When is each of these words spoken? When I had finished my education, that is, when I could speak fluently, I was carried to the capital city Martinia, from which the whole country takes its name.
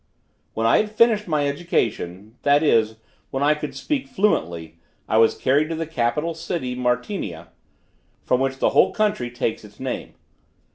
When 0.55 0.65
I 0.65 0.77
had 0.77 0.89
finished 0.89 1.27
my 1.27 1.47
education, 1.47 2.33
that 2.41 2.63
is, 2.63 2.95
when 3.29 3.43
I 3.43 3.53
could 3.53 3.75
speak 3.75 4.07
fluently, 4.07 4.79
I 5.07 5.19
was 5.19 5.37
carried 5.37 5.69
to 5.69 5.75
the 5.75 5.85
capital 5.85 6.33
city 6.33 6.73
Martinia, 6.75 7.49
from 8.23 8.39
which 8.39 8.57
the 8.57 8.69
whole 8.69 8.93
country 8.93 9.29
takes 9.29 9.63
its 9.63 9.79
name. 9.79 10.15